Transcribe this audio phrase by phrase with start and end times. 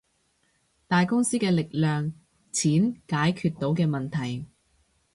[0.87, 2.11] 大公司嘅力量，
[2.51, 4.47] 錢解決到嘅問題